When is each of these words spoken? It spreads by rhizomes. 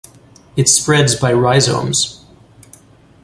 It 0.55 0.67
spreads 0.67 1.13
by 1.13 1.29
rhizomes. 1.31 2.25